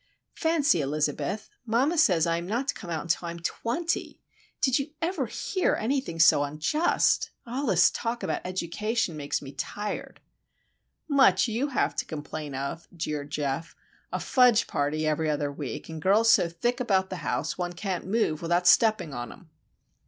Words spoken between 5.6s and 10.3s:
anything so unjust? All this talk about education makes me tired."